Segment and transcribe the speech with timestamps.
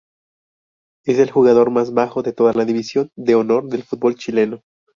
[1.05, 4.63] Es el jugador más bajo de toda la división de honor del fútbol chileno.